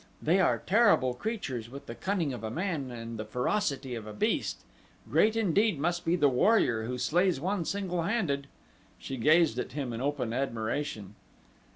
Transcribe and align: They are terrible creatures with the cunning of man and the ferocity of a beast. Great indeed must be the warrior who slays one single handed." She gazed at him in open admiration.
They 0.19 0.39
are 0.39 0.57
terrible 0.57 1.13
creatures 1.13 1.69
with 1.69 1.85
the 1.85 1.93
cunning 1.93 2.33
of 2.33 2.41
man 2.51 2.89
and 2.89 3.19
the 3.19 3.23
ferocity 3.23 3.93
of 3.93 4.07
a 4.07 4.13
beast. 4.13 4.61
Great 5.07 5.35
indeed 5.35 5.77
must 5.77 6.05
be 6.05 6.15
the 6.15 6.27
warrior 6.27 6.85
who 6.85 6.97
slays 6.97 7.39
one 7.39 7.65
single 7.65 8.01
handed." 8.01 8.47
She 8.97 9.15
gazed 9.15 9.59
at 9.59 9.73
him 9.73 9.93
in 9.93 10.01
open 10.01 10.33
admiration. 10.33 11.13